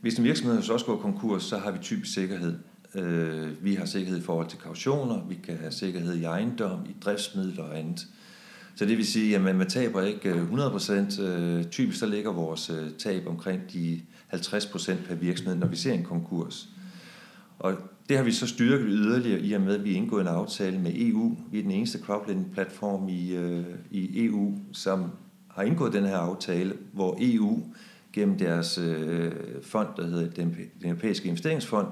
[0.00, 2.58] Hvis en virksomhed så også går konkurs, så har vi typisk sikkerhed.
[2.94, 6.94] Øh, vi har sikkerhed i forhold til kautioner, vi kan have sikkerhed i ejendom, i
[7.04, 8.06] driftsmidler og andet.
[8.74, 11.22] Så det vil sige, at man taber ikke øh, 100%.
[11.22, 14.00] Øh, Typisk så ligger vores øh, tab omkring de
[14.34, 16.68] 50% per virksomhed, når vi ser en konkurs.
[17.58, 17.74] Og
[18.08, 20.92] det har vi så styrket yderligere i og med, at vi indgået en aftale med
[20.94, 21.36] EU.
[21.50, 25.10] Vi er den eneste crowdlending-platform i, øh, i EU, som
[25.48, 27.62] har indgået den her aftale, hvor EU
[28.12, 31.86] gennem deres øh, fond, der hedder den, den europæiske investeringsfond,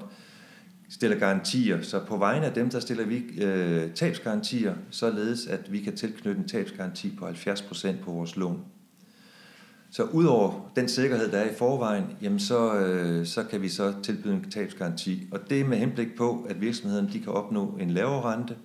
[0.91, 1.81] stiller garantier.
[1.81, 6.41] Så på vegne af dem, der stiller vi øh, tabsgarantier, således at vi kan tilknytte
[6.41, 8.63] en tabsgaranti på 70% på vores lån.
[9.91, 13.93] Så udover den sikkerhed, der er i forvejen, jamen så, øh, så kan vi så
[14.03, 15.27] tilbyde en tabsgaranti.
[15.31, 18.55] Og det er med henblik på, at virksomhederne de kan opnå en lavere rente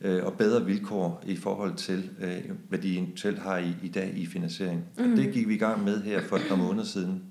[0.00, 4.12] øh, og bedre vilkår i forhold til, øh, hvad de eventuelt har i, i dag
[4.16, 4.84] i finansiering.
[4.98, 5.12] Mm.
[5.12, 7.22] Og det gik vi i gang med her for et par måneder siden.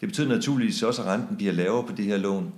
[0.00, 2.52] Det betyder naturligvis også, at renten bliver lavere på de her lån,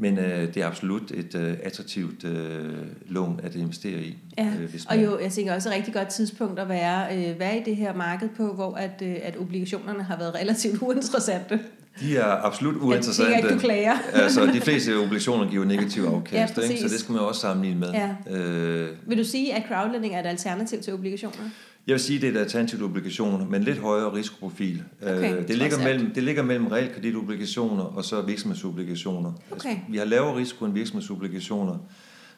[0.00, 2.68] men øh, det er absolut et øh, attraktivt øh,
[3.06, 4.18] lån at investere i.
[4.38, 7.38] Ja, øh, hvis og jo, jeg tænker også et rigtig godt tidspunkt at være, øh,
[7.38, 11.60] være i det her marked på, hvor at, øh, at obligationerne har været relativt uinteressante.
[12.00, 13.32] De er absolut Jeg uinteressante.
[13.32, 13.92] tænker ikke, du klager.
[14.12, 16.80] altså, de fleste obligationer giver negativ afkast, Ja, ikke?
[16.80, 17.88] så det skal man også sammenligne med.
[17.92, 18.36] Ja.
[18.36, 21.36] Øh, Vil du sige, at crowdlending er et alternativ til obligationer?
[21.88, 24.82] Jeg vil sige, det er et alternativ obligationer, men lidt højere risikoprofil.
[25.02, 29.32] Okay, Øh, trods det, ligger mellem, det ligger mellem realkreditobligationer og så virksomhedsobligationer.
[29.50, 29.68] Okay.
[29.70, 31.78] Altså, vi har lavere risiko end virksomhedsobligationer,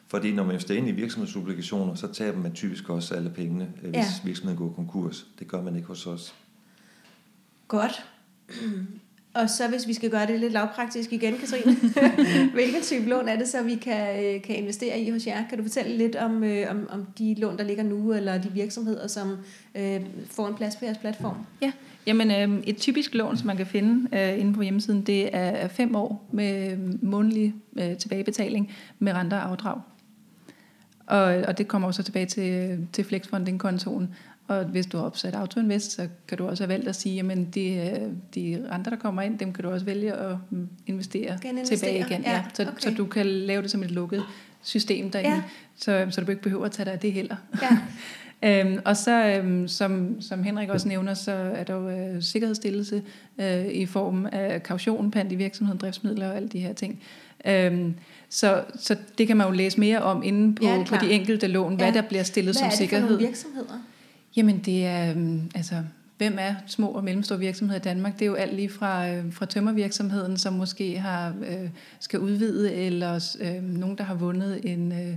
[0.07, 3.89] Fordi når man investerer ind i virksomhedsobligationer, så taber man typisk også alle pengene, øh,
[3.89, 4.05] hvis Ja.
[4.23, 5.25] virksomheden går konkurs.
[5.39, 6.33] Det gør man ikke hos os.
[7.67, 8.05] Godt.
[9.33, 11.75] Og så hvis vi skal gøre det lidt lavpraktisk igen, Katrine,
[12.53, 15.47] hvilken type lån er det så, vi kan, øh, kan investere i hos jer?
[15.49, 18.51] Kan du fortælle lidt om, øh, om, om de lån, der ligger nu, eller de
[18.51, 19.37] virksomheder, som
[19.75, 21.35] øh, får en plads på jeres platform?
[21.61, 21.71] Ja,
[22.07, 25.67] jamen øh, et typisk lån, som man kan finde øh, inde på hjemmesiden, det er
[25.67, 29.81] fem år med øh, månedlig øh, tilbagebetaling med renter og afdrag.
[31.07, 34.15] Og, og det kommer også tilbage til, til Flexfunding-kontoen.
[34.51, 37.37] Og hvis du har opsat AutoInvest, så kan du også have valgt at sige, at
[37.55, 40.35] de, de renter, der kommer ind, dem kan du også vælge at
[40.87, 42.21] investere tilbage igen.
[42.23, 42.71] ja, så, okay.
[42.79, 44.23] så du kan lave det som et lukket
[44.61, 45.41] system derinde, Ja.
[45.75, 47.35] så, så du ikke behøver at tage dig af det heller.
[47.61, 47.77] Ja.
[48.43, 53.01] Øhm, og så, øhm, som, som Henrik også nævner, så er der jo øh, sikkerhedsstillelse
[53.37, 57.01] øh, i form af kaution, pant i virksomheden, driftsmidler og alle de her ting.
[57.45, 57.93] Øhm,
[58.29, 61.11] så, så det kan man jo læse mere om inde på, Ja, ja, på de
[61.11, 61.93] enkelte lån, hvad Ja.
[61.93, 63.07] der bliver stillet Hvad som er det sikkerhed.
[63.07, 63.83] for nogle virksomheder?
[64.35, 65.83] Jamen det er, øhm, altså,
[66.17, 68.13] hvem er små og mellemstore virksomheder i Danmark?
[68.13, 72.73] Det er jo alt lige fra, øh, fra tømmervirksomheden, som måske har, øh, skal udvide,
[72.73, 75.15] eller øh, nogen, der har vundet en, øh,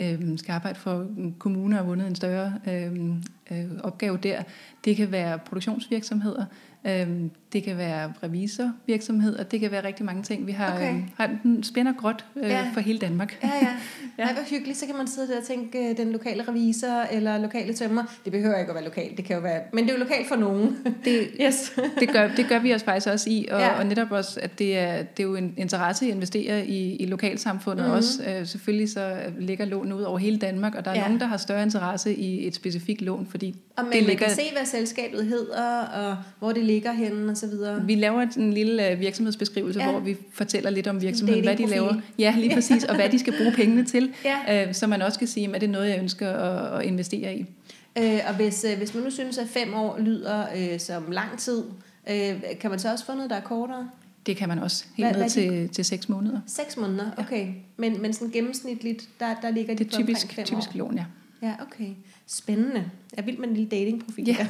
[0.00, 3.10] øh, skal arbejde for en kommune og har vundet en større øh,
[3.50, 4.42] øh, opgave der.
[4.84, 6.44] Det kan være produktionsvirksomheder,
[6.86, 7.08] øh,
[7.52, 10.46] det kan være revisorvirksomheder, det kan være rigtig mange ting.
[10.46, 10.94] Vi har, Okay.
[10.94, 12.70] øh, har den spænder gråt øh, Ja.
[12.74, 13.38] for hele Danmark.
[13.42, 13.68] Ja, ja.
[14.18, 14.26] Ja.
[14.28, 14.32] ja.
[14.34, 14.78] hvor hyggeligt.
[14.78, 18.02] Så kan man sidde der og tænke, øh, den lokale revisor eller lokale tømmer.
[18.24, 19.60] Det behøver ikke at være lokalt, det kan jo være...
[19.72, 20.76] Men det er jo lokalt for nogen.
[21.04, 21.72] Det, yes.
[22.00, 23.78] det, gør, det gør vi os faktisk også i, og, Ja.
[23.78, 27.06] og netop også, at det er, det er jo en interesse at investere i, i
[27.06, 27.86] lokalsamfundet Mhm.
[27.94, 27.98] mm-hmm.
[27.98, 28.22] også.
[28.40, 31.00] Øh, selvfølgelig så ligger lånene ud over hele Danmark, og der er Ja.
[31.04, 34.26] nogen, der har større interesse i et specifikt lån, fordi Og man, det man ligger,
[34.26, 37.86] kan se, hvad selskabet hedder, og hvor det ligger henne, og så videre.
[37.86, 39.84] vi laver en lille øh, virksomhedsbeskrivelse, Ja.
[39.86, 39.90] ja.
[39.92, 41.94] hvor vi fortæller lidt om virksomheden, hvad de laver.
[42.18, 44.12] Ja, lige præcis, og hvad de skal bruge pengene til,
[44.46, 44.68] Ja.
[44.68, 47.46] øh, så man også kan sige, er det noget, jeg ønsker at, at investere i.
[47.98, 51.38] Øh, og hvis, øh, hvis man nu synes, at fem år lyder øh, som lang
[51.38, 51.62] tid,
[52.10, 53.88] øh, kan man så også få noget, der er kortere?
[54.26, 56.40] Det kan man også, helt hvad ned er til, til seks måneder.
[56.46, 57.46] Seks måneder, okay.
[57.76, 60.78] Men, men sådan gennemsnitligt, der, der ligger de Det er typisk, fem typisk år.
[60.78, 61.04] lån, ja.
[61.42, 61.88] Ja, okay.
[62.30, 62.84] Spændende.
[63.16, 64.24] Jeg vil med en lille datingprofil.
[64.26, 64.46] Ja.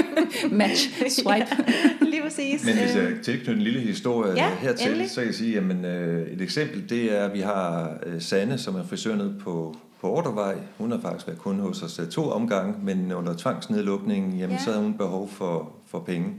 [0.52, 1.46] Match, swipe.
[2.10, 2.64] Lige præcis.
[2.64, 5.10] Men hvis Øh, jeg tilknytter en lille historie Ja, hertil, endelig.
[5.10, 8.58] så kan jeg sige, at øh, et eksempel, det er, at vi har øh, Sanne,
[8.58, 10.54] som er frisør nede på, på Ordervej.
[10.78, 14.54] Hun har faktisk været kunde hos os øh, to omgange, men under tvangsnedlukningen, jamen, Ja.
[14.54, 14.64] ja.
[14.64, 16.34] så havde hun behov for, for penge.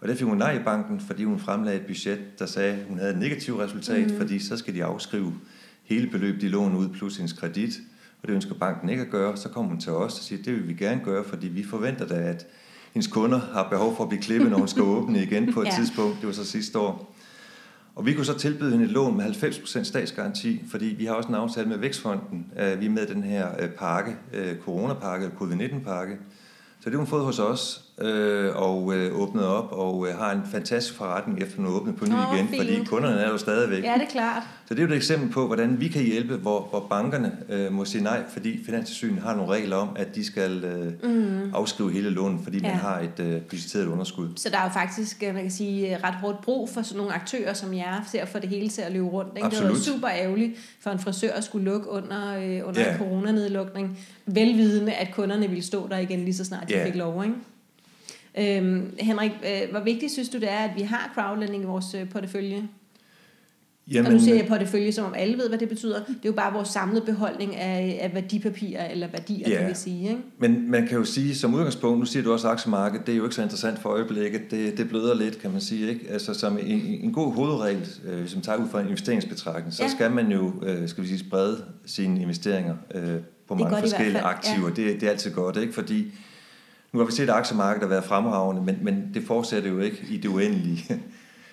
[0.00, 2.78] Og der fik hun nej i banken, fordi hun fremlagde et budget, der sagde, at
[2.88, 4.16] hun havde et negativt resultat, mm.
[4.16, 5.32] fordi så skal de afskrive
[5.84, 7.70] hele beløbet, de låner ud, plus hendes kredit.
[8.24, 9.36] Og det ønsker banken ikke at gøre.
[9.36, 12.06] Så kommer hun til os og siger, det vil vi gerne gøre, fordi vi forventer
[12.06, 12.46] da, at
[12.92, 15.66] hendes kunder har behov for at blive klippet, når hun skal åbne igen på et
[15.72, 15.72] Ja.
[15.76, 16.16] tidspunkt.
[16.20, 17.14] Det var så sidste år.
[17.94, 21.28] Og vi kunne så tilbyde hende et lån med 90% statsgaranti, fordi vi har også
[21.28, 22.46] en aftale med Vækstfonden.
[22.78, 26.16] Vi er med den her øh, pakke, øh, coronapakke, eller covid-19-pakke.
[26.80, 30.32] Så det har hun fået hos os, øh, og øh, åbnet op, og øh, har
[30.32, 32.60] en fantastisk forretning, efter er åbnet på ny Åh, igen, fint.
[32.62, 33.84] fordi kunderne er jo stadigvæk.
[33.84, 34.42] ja, det er klart.
[34.68, 37.72] Så det er jo et eksempel på, hvordan vi kan hjælpe, hvor, hvor bankerne øh,
[37.72, 41.54] må sige nej, fordi Finanstilsynet har nogle regler om, at de skal øh, mm.
[41.54, 42.68] afskrive hele lånet, fordi Ja.
[42.68, 44.28] man har et øh, budgetteret underskud.
[44.36, 47.12] Så der er jo faktisk, øh, man kan sige, ret hårdt brug for sådan nogle
[47.14, 49.30] aktører som jer, til at få det hele til at løbe rundt.
[49.36, 49.48] Ikke?
[49.50, 49.94] Det var jo Absolut.
[49.96, 52.96] super ærgerligt for en frisør at skulle lukke under, øh, under Ja.
[52.98, 56.86] coronanedlukning, velvidende, at kunderne ville stå der igen lige så snart de Ja.
[56.86, 57.22] fik lov.
[57.24, 57.34] Ikke?
[58.38, 61.94] Øhm, Henrik, øh, hvor vigtigt synes du det er, at vi har crowdlending i vores
[61.94, 62.68] øh, portefølje?
[63.92, 65.98] Jamen, og nu siger jeg portefølje, som om alle ved, hvad det betyder.
[65.98, 69.58] Det er jo bare vores samlede beholdning af, af værdipapirer, eller værdier, Ja.
[69.58, 70.08] kan vi sige.
[70.08, 70.20] Ikke?
[70.38, 73.24] Men man kan jo sige, som udgangspunkt, nu siger du også aktiemarkedet, det er jo
[73.24, 75.88] ikke så interessant for øjeblikket, det, det bløder lidt, kan man sige.
[75.88, 76.06] Ikke?
[76.10, 79.82] Altså som en, en god hovedregel, øh, hvis man tager ud fra en investeringsbetragtning, så
[79.82, 79.88] Ja.
[79.88, 79.94] ja.
[79.94, 83.02] skal man jo, øh, skal vi sige, sprede sine investeringer øh,
[83.48, 84.68] på Det mange forskellige aktiver.
[84.68, 85.72] Det, det er altid godt, ikke?
[85.72, 86.06] fordi
[86.94, 90.16] nu har vi set aktiemarkedet har været fremragende, men, men det fortsætter jo ikke i
[90.16, 90.94] det uendelige.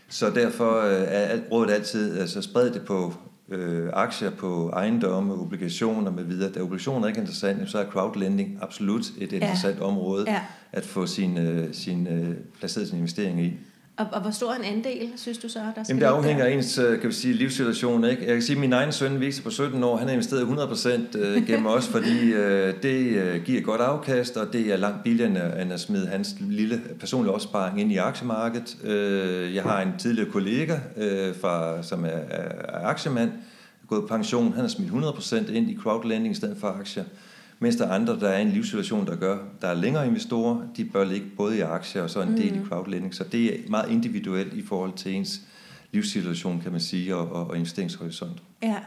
[0.10, 3.14] Så derfor øh, er rådet altid, altså spred det på
[3.50, 6.52] øh, aktier, på ejendomme, obligationer med videre.
[6.52, 9.84] Da obligationer er ikke interessant, jamen, så er crowdlending absolut et interessant ja.
[9.84, 10.42] område Ja.
[10.72, 13.54] at få sin, øh, sin, øh, placeret sin investering i.
[14.02, 16.52] Og, og hvor stor en andel, synes du så, der skal Jamen, det afhænger af
[16.52, 18.06] ens øh, kan vi sige, livssituation.
[18.06, 18.26] Ikke?
[18.26, 21.18] Jeg kan sige, at min egen søn, Victor, på 17 år, han har investeret 100%
[21.18, 25.74] øh, gennem os, fordi øh, det giver godt afkast, og det er langt billigere end,
[25.74, 28.78] at smide hans lille personlige opsparing ind i aktiemarkedet.
[29.54, 30.78] Jeg har en tidligere kollega,
[31.42, 32.20] fra, som er,
[32.84, 33.32] aktiemand,
[33.88, 34.54] gået på pension.
[34.54, 37.04] Han har smidt 100% ind i crowdlending i stedet for aktier.
[37.64, 40.86] Mens der er andre, der er en livssituation, der gør, der er længere investorer, de
[40.86, 43.16] bør ligge både i aktier og så en del i crowdlending.
[43.16, 45.42] Så det er meget individuelt i forhold til ens
[45.94, 48.42] livssituation, kan man sige, og, og, og investeringshorisont.
[48.64, 48.78] Ja,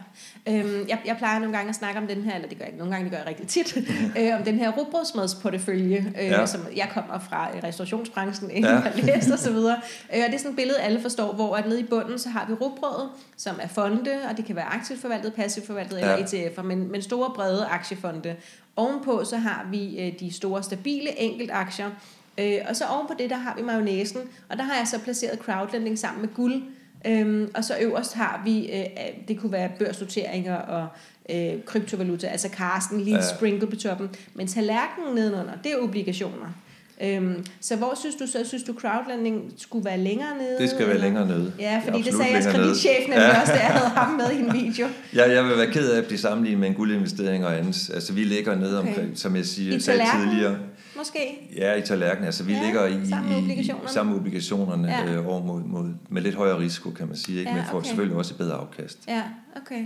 [0.47, 2.73] øhm, jeg, jeg plejer nogle gange at snakke om den her, eller det gør jeg
[2.73, 3.77] ikke, nogle gange det gør jeg rigtig tit,
[4.19, 6.45] øh, om den her rugbrødsmadsportefølje, øh, ja.
[6.45, 8.67] som jeg kommer fra restaurationsbranchen, ikke?
[8.67, 8.75] Ja.
[8.79, 9.77] har læst og så videre.
[10.15, 12.29] Øh, og det er sådan et billede, alle forstår, hvor at nede i bunden, så
[12.29, 16.13] har vi rugbrødet, som er fonde, og det kan være aktivt forvaltet, passivt forvaltet ja.
[16.13, 18.35] eller ETF'er, men, men store brede aktiefonde.
[18.75, 21.89] Ovenpå så har vi øh, de store stabile enkeltaktier,
[22.37, 25.39] øh, og så ovenpå det, der har vi mayonnaisen, og der har jeg så placeret
[25.39, 26.63] crowdlending sammen med guld,
[27.07, 28.85] Øhm, og så øverst har vi, øh,
[29.27, 30.87] det kunne være børsnoteringer og
[31.29, 33.35] øh, kryptovaluta, altså karsten lige ja.
[33.35, 34.09] sprinkle på toppen.
[34.33, 36.53] Men tallerkenen nedenunder, det er obligationer.
[37.01, 40.57] Øhm, så hvor synes du så, synes du crowdlending skulle være længere nede?
[40.59, 41.53] Det skal være længere nede.
[41.59, 43.41] Ja, fordi det sagde jeg kreditchefen ja.
[43.41, 44.87] også, da jeg havde ham med i en video.
[45.15, 47.91] ja, jeg vil være ked af at blive sammenlignet med en guldinvestering og andet.
[47.93, 48.89] Altså vi ligger nede okay.
[48.89, 50.57] omkring, som jeg siger, sagde tidligere.
[50.97, 51.49] Måske?
[51.55, 52.25] Ja, i tallerkenen.
[52.25, 55.05] Altså vi ja, ligger i, samme obligationerne, i, samme obligationerne ja.
[55.05, 57.39] øh, over mod, mod, med lidt højere risiko, kan man sige.
[57.39, 57.51] Ikke?
[57.51, 57.87] Ja, Men får okay.
[57.87, 58.99] selvfølgelig også et bedre afkast.
[59.07, 59.23] Ja,
[59.55, 59.85] okay.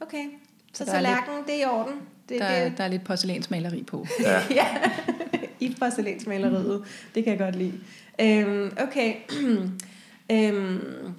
[0.00, 0.24] Okay.
[0.72, 1.94] Så, så tallerkenen, det er i orden.
[2.28, 2.78] Det, der, det...
[2.78, 4.06] der er lidt porcelænsmaleri på.
[4.20, 4.42] Ja.
[4.60, 4.66] ja
[5.62, 6.82] i porcelænsmaleriet.
[7.14, 7.72] Det kan jeg godt lide.
[8.20, 9.14] Øhm, okay.
[10.32, 11.14] øhm,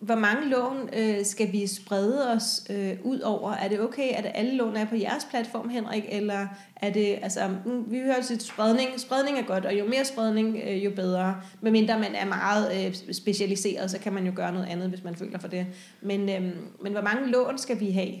[0.00, 3.52] hvor mange lån øh, skal vi sprede os øh, ud over?
[3.52, 6.04] Er det okay, at alle lån er på jeres platform, Henrik?
[6.08, 8.88] Eller er det, altså, mm, vi hører til spredning.
[8.96, 11.36] Spredning er godt, og jo mere spredning, øh, jo bedre.
[11.60, 15.16] Medmindre man er meget øh, specialiseret, så kan man jo gøre noget andet, hvis man
[15.16, 15.66] føler for det.
[16.02, 16.42] Men, øh,
[16.82, 18.12] men hvor mange lån skal vi have?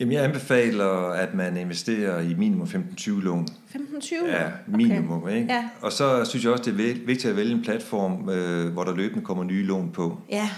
[0.00, 3.48] Jamen, jeg anbefaler, at man investerer i minimum 15-20 lån.
[3.74, 5.22] 15-20 Ja, minimum.
[5.22, 5.36] Okay.
[5.36, 5.52] Ikke?
[5.52, 5.68] Ja.
[5.82, 8.96] Og så synes jeg også, det er vigtigt at vælge en platform, øh, hvor der
[8.96, 10.20] løbende kommer nye lån på.
[10.30, 10.50] Ja.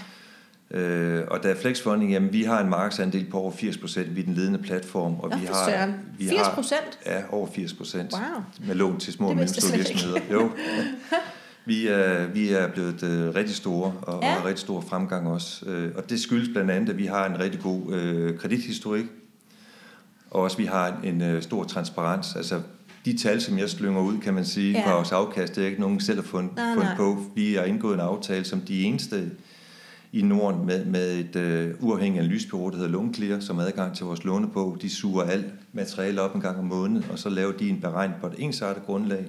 [0.73, 4.15] Øh, og der er flexfunding, jamen vi har en markedsandel på over 80 procent.
[4.15, 5.15] Vi er den ledende platform.
[5.19, 6.99] Og vi har, vi 80 procent?
[7.05, 8.13] Ja, over 80 procent.
[8.13, 8.67] Wow.
[8.67, 10.19] Med lån til små og mellemstore virksomheder.
[10.31, 10.49] Jo.
[11.65, 14.29] Vi er, vi er blevet uh, rigtig store, og, ja.
[14.29, 15.65] og har rigtig stor fremgang også.
[15.65, 19.05] Uh, og det skyldes blandt andet, at vi har en rigtig god uh, kredithistorik.
[20.31, 22.35] Og også vi har en, en uh, stor transparens.
[22.35, 22.61] Altså
[23.05, 24.83] de tal, som jeg slynger ud, kan man sige, ja.
[24.83, 26.97] på vores afkast, det er ikke nogen selv har fundet, nej, fundet nej.
[26.97, 27.23] på.
[27.35, 29.31] Vi har indgået en aftale som de eneste
[30.13, 34.05] i Norden med, med et øh, uafhængigt analysbureau, der hedder Lånclear, som har adgang til
[34.05, 34.77] vores lånebog.
[34.81, 38.21] De suger alt materiale op en gang om måneden, og så laver de en beregning
[38.21, 39.25] på et ensartet grundlag,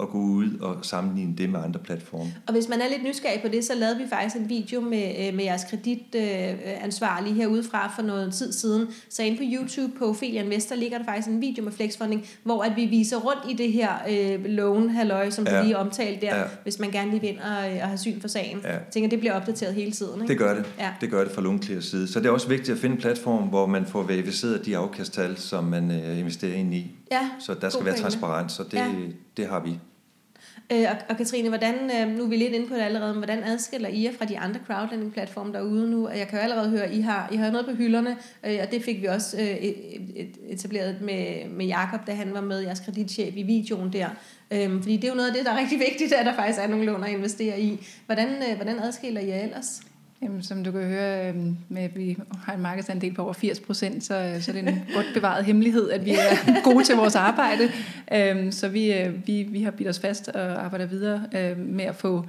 [0.00, 2.34] at gå ud og sammenligne det med andre platforme.
[2.46, 5.28] Og hvis man er lidt nysgerrig på det, så lavede vi faktisk en video med,
[5.28, 8.88] øh, med jeres kreditansvarlige øh, herudefra for noget tid siden.
[9.08, 12.62] Så inde på YouTube på Ophelia Investor ligger der faktisk en video med Flexfunding, hvor
[12.62, 15.58] at vi viser rundt i det her øh, loan halløj, som ja.
[15.58, 16.44] du lige omtalte der, ja.
[16.62, 18.60] hvis man gerne lige vil ind og, og have syn for sagen.
[18.64, 18.72] Ja.
[18.72, 20.14] Jeg tænker, det bliver opdateret hele tiden.
[20.14, 20.28] Ikke?
[20.28, 20.64] Det gør det.
[20.78, 20.90] Ja.
[21.00, 22.08] Det gør det fra Lånclears side.
[22.08, 25.36] Så det er også vigtigt at finde en platform, hvor man får verificeret de afkasttal,
[25.36, 26.96] som man øh, investerer ind i.
[27.12, 28.90] Ja, så der skal være transparens, og det, ja.
[29.36, 29.78] det har vi.
[30.72, 33.24] Øh, og, og Katrine, hvordan, øh, nu er vi lidt inde på det allerede, men
[33.24, 36.08] hvordan adskiller I jer fra de andre crowdlending-platforme derude nu?
[36.08, 38.70] Jeg kan jo allerede høre, at I har, I har noget på hylderne, øh, og
[38.70, 39.56] det fik vi også øh,
[40.48, 44.08] etableret med, med Jakob, da han var med, jeres kreditchef i videoen der.
[44.50, 46.58] Øh, fordi det er jo noget af det, der er rigtig vigtigt, at der faktisk
[46.58, 47.86] er nogle lån at investere i.
[48.06, 49.82] Hvordan, øh, hvordan adskiller I jer ellers?
[50.22, 53.60] Jamen, som du kan høre, øhm, med at vi har en markedsandel på over 80
[53.60, 57.14] procent, så, så det er en godt bevaret hemmelighed, at vi er gode til vores
[57.14, 57.70] arbejde.
[58.12, 61.84] Øhm, så vi, øh, vi, vi har bidt os fast og arbejder videre øh, med
[61.84, 62.24] at få,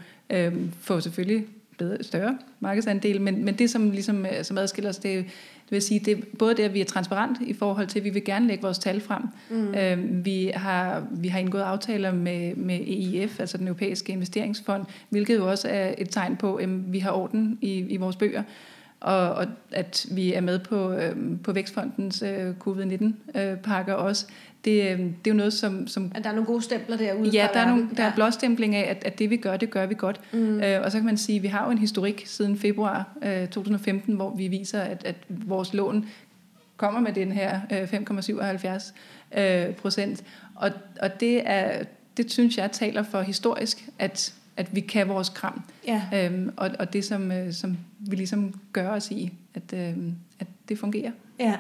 [0.81, 1.45] få selvfølgelig
[1.77, 5.23] bedre, større markedsandel, men, men det, som, ligesom, øh, som adskiller os, det er
[5.67, 8.05] det vil sige, det er både det, at vi er transparent i forhold til, at
[8.05, 9.23] vi vil gerne lægge vores tal frem.
[9.49, 9.75] Mm.
[9.75, 15.35] Øhm, vi, har, vi har indgået aftaler med, med EIF, altså den europæiske investeringsfond, hvilket
[15.35, 18.43] jo også er et tegn på, at vi har orden i, i vores bøger
[19.07, 24.25] og, og at vi er med på, øh, på Vækstfondens øh, covid-19-pakker øh, også.
[24.65, 25.87] Det, øh, det er jo noget, som...
[25.87, 28.09] som at der er nogle gode stempler derude Ja, der er, nogle, der ja.
[28.09, 30.21] er blåstempling af, at, at det vi gør, det gør vi godt.
[30.33, 30.59] Mm.
[30.59, 33.47] Øh, og så kan man sige, at vi har jo en historik siden februar øh,
[33.47, 36.05] 2015, hvor vi viser, at, at vores lån
[36.77, 37.83] kommer med den her øh,
[39.33, 40.23] 5,77 øh, procent.
[40.55, 41.83] Og, og det, er,
[42.17, 45.61] det synes jeg taler for historisk, at at vi kan vores kram.
[45.87, 46.01] Ja.
[46.13, 49.97] Øhm, og, og det, som, øh, som vi ligesom gør os i, at, øh,
[50.39, 51.11] at det fungerer.
[51.39, 51.55] Ja.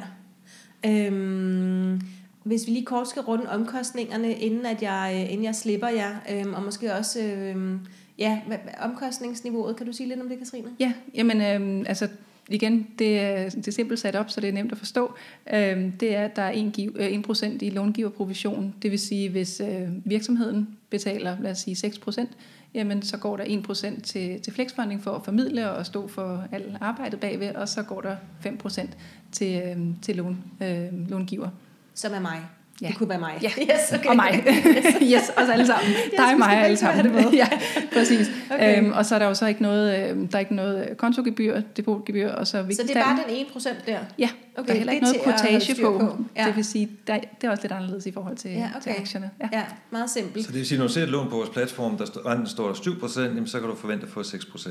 [0.85, 2.01] Øhm,
[2.43, 6.15] hvis vi lige kort skal runde omkostningerne, inden, at jeg, øh, inden jeg slipper jer,
[6.31, 7.21] øhm, og måske også...
[7.23, 7.79] Øh,
[8.17, 8.41] ja,
[8.81, 9.75] omkostningsniveauet.
[9.75, 10.67] Kan du sige lidt om det, Katrine?
[10.79, 12.07] Ja, jamen øh, altså
[12.49, 15.13] igen, det er, det er simpelt sat op, så det er nemt at forstå.
[15.53, 18.75] Øh, det er, at der er 1%, 1 i långiverprovision.
[18.81, 22.25] Det vil sige, hvis øh, virksomheden betaler, lad os sige 6%,
[22.73, 26.77] jamen så går der 1% til, til flexfunding for at formidle og stå for alt
[26.81, 28.87] arbejdet bagved, og så går der 5%
[29.31, 31.49] til, øh, til lån, øh, långiver.
[31.93, 32.41] Som er mig.
[32.81, 32.87] Ja.
[32.87, 33.39] Det kunne være mig.
[33.41, 34.09] Ja, Yes, okay.
[34.09, 34.43] og mig.
[35.13, 35.93] yes, os alle sammen.
[36.17, 37.05] Dig og mig alle sammen.
[37.13, 37.47] det ja,
[37.93, 38.31] præcis.
[38.51, 38.77] Okay.
[38.77, 41.61] Øhm, og så er der jo så ikke noget, øhm, der er ikke noget kontogebyr,
[41.77, 43.99] depotgebyr, og så Så det er bare den ene procent der?
[44.19, 45.97] Ja, Okay, der er heller det ikke er noget styr på.
[45.99, 46.17] på.
[46.35, 46.45] Ja.
[46.47, 48.81] Det vil sige, der, det er også lidt anderledes i forhold til, Ja, okay.
[48.81, 49.31] til aktierne.
[49.41, 49.49] Ja.
[49.57, 50.45] Ja, meget simpelt.
[50.45, 52.47] Så det vil sige, når du ser et lån på vores platform, der står, renten
[52.47, 54.69] står der 7%, jamen, så kan du forvente at få 6%.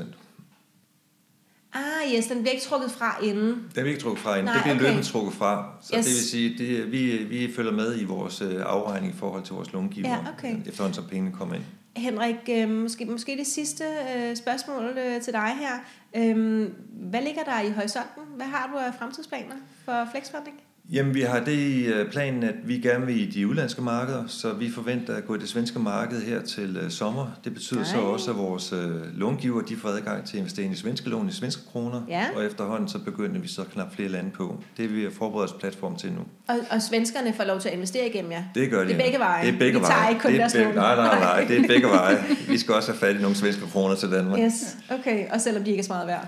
[1.73, 3.47] Ah, yes, den bliver ikke trukket fra inden.
[3.49, 4.45] Det har vi ikke trukket fra inden.
[4.45, 4.83] Nej, det bliver okay.
[4.85, 5.71] løbende trukket fra.
[5.81, 6.05] Så Yes.
[6.05, 9.55] det vil sige, det, vi, vi følger med i vores øh, afregning i forhold til
[9.55, 10.55] vores långiver, Ja, okay.
[10.67, 11.63] efterhånden som pengene kommer ind.
[11.95, 13.83] Henrik, øh, måske, måske det sidste
[14.17, 15.73] øh, spørgsmål øh, til dig her.
[16.15, 18.23] Øh, hvad ligger der i horisonten?
[18.35, 20.55] Hvad har du af fremtidsplaner for Flexfunding?
[20.91, 24.23] Jamen, vi har det i øh, planen, at vi gerne vil i de udlandske markeder,
[24.27, 27.27] så vi forventer at gå i det svenske marked her til øh, sommer.
[27.43, 28.05] Det betyder så Nej.
[28.05, 31.31] også, at vores øh, långiver de får adgang til at investere i svenske lån i
[31.31, 32.23] svenske kroner, Ja.
[32.35, 34.63] og efterhånden så begynder vi så knap flere lande på.
[34.77, 36.19] Det er vi forbereder os platform til nu.
[36.47, 38.43] Og, og svenskerne får lov til at investere igennem jer?
[38.55, 38.87] Det gør de.
[38.87, 39.45] Det er begge veje.
[39.45, 40.09] Det er begge Vi tager veje.
[40.09, 40.73] ikke kun det er deres begge.
[40.73, 42.17] Nej, nej, nej, det er begge veje.
[42.49, 44.39] Vi skal også have fat i nogle svenske kroner til Danmark.
[44.39, 45.25] Yes, okay.
[45.33, 46.27] Og selvom de ikke er så meget værd.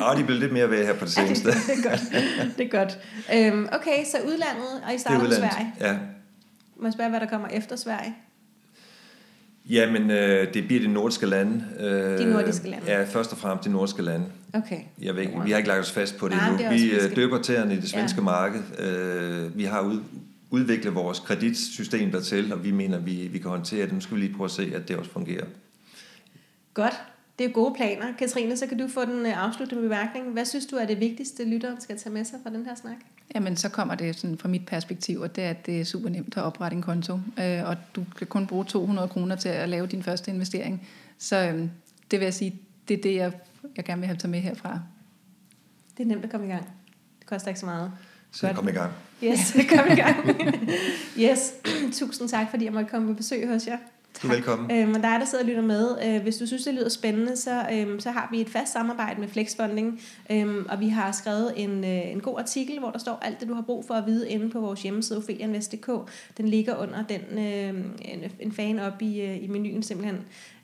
[0.00, 1.48] Og de bliver lidt mere værd her på det seneste.
[1.50, 2.00] det er godt.
[2.58, 2.98] Det er godt.
[3.52, 5.36] Øhm, okay, så udlandet, og I er starter med.
[5.36, 5.72] Sverige.
[5.80, 5.96] Ja.
[6.76, 8.14] Må jeg spørge, hvad der kommer efter Sverige?
[9.70, 11.64] Jamen, øh, det bliver de nordiske lande.
[11.80, 12.86] Øh, De nordiske lande.
[12.86, 14.26] Ja, først og fremmest de nordiske lande.
[14.54, 14.80] Okay.
[15.02, 16.62] Jeg ved ikke, vi har ikke lagt os fast på det Nej, endnu.
[16.62, 18.24] det vi øh, skal- døber tæerne i det svenske Ja.
[18.24, 18.62] marked.
[18.78, 20.00] Øh, vi har ud,
[20.50, 23.92] udviklet vores kreditsystem dertil, og vi mener, vi, vi kan håndtere det.
[23.92, 25.44] Nu skal vi lige prøve at se, at det også fungerer.
[26.74, 27.02] Godt.
[27.38, 28.12] Det er gode planer.
[28.18, 30.32] Katrine, så kan du få den øh, afsluttende bemærkning.
[30.32, 32.96] Hvad synes du er det vigtigste, lytteren skal tage med sig fra den her snak?
[33.34, 36.08] Jamen, så kommer det sådan fra mit perspektiv, og det er, at det er super
[36.08, 39.68] nemt at oprette en konto, øh, og du kan kun bruge 200 kroner til at
[39.68, 40.88] lave din første investering.
[41.18, 41.68] Så øh,
[42.10, 43.32] det vil jeg sige, det er det, jeg,
[43.76, 44.80] jeg gerne vil have taget med herfra.
[45.96, 46.64] Det er nemt at komme i gang.
[47.18, 47.92] Det koster ikke så meget.
[48.32, 48.56] Så Godt.
[48.58, 48.92] kom i gang.
[49.24, 50.16] Yes, kom i gang.
[51.30, 51.52] yes,
[51.92, 53.78] tusind tak, fordi jeg måtte komme på besøg hos jer.
[54.22, 54.70] Du er velkommen.
[54.70, 57.36] Øhm, og dig, der sidder og lytter med, øh, hvis du synes, det lyder spændende,
[57.36, 61.52] så, øhm, så har vi et fast samarbejde med Flexfunding, øhm, og vi har skrevet
[61.56, 64.06] en, øh, en god artikel, hvor der står alt det, du har brug for at
[64.06, 65.90] vide inde på vores hjemmeside, ophelianvest.dk.
[66.36, 70.18] Den ligger under den, øh, en, en fan op i, øh, i menuen simpelthen.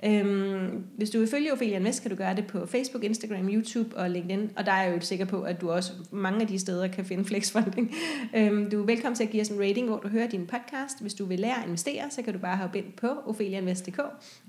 [0.05, 3.97] Øhm, hvis du vil følge Ophelia Invest, kan du gøre det på Facebook, Instagram, YouTube
[3.97, 6.59] og LinkedIn, og der er jeg jo sikker på, at du også mange af de
[6.59, 7.95] steder kan finde Flexfunding.
[8.37, 11.01] Øhm, du er velkommen til at give os en rating, hvor du hører din podcast.
[11.01, 13.09] Hvis du vil lære at investere, så kan du bare hoppe ind på
[13.49, 14.01] ophelianvest.dk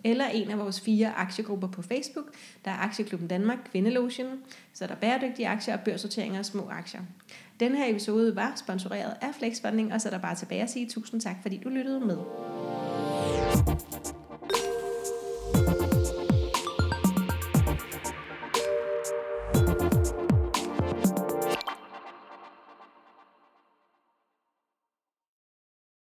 [0.04, 2.26] eller en af vores fire aktiegrupper på Facebook.
[2.66, 4.40] Der er Aktieklubben Danmark, Kvindelotion,
[4.74, 7.02] så er der bæredygtige aktier og børsorteringer af små aktier.
[7.60, 10.90] Den her episode var sponsoreret af Flexfunding, og så er der bare tilbage at sige
[10.90, 12.18] tusind tak, fordi du lyttede med.